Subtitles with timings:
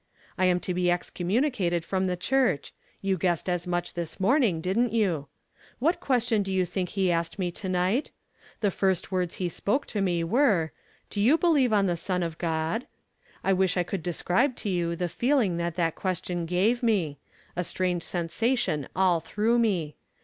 [0.35, 4.59] I am to be excommunicated from the church; you guessed as much this morn ing,
[4.59, 5.27] didn't you?
[5.77, 8.09] What question do you think he asked me to night?
[8.61, 10.71] The firet words he spoke to me were:'
[11.11, 12.87] Do you believe on the Son of God?'
[13.43, 17.19] I wish I could describe to you the feeling that that question gave me—
[17.55, 19.97] a strange sensation all through me.